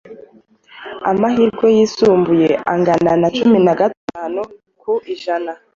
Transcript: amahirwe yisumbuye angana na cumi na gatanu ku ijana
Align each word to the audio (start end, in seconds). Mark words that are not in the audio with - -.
amahirwe 1.11 1.67
yisumbuye 1.77 2.47
angana 2.73 3.11
na 3.21 3.29
cumi 3.37 3.57
na 3.65 3.73
gatanu 3.79 4.41
ku 4.81 4.93
ijana 5.13 5.51